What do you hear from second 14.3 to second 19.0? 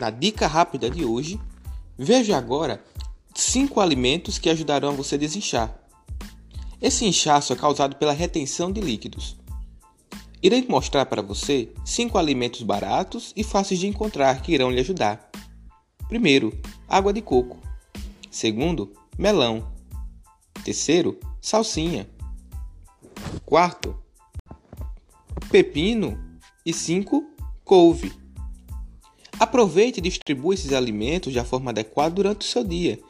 que irão lhe ajudar. Primeiro, água de coco. Segundo,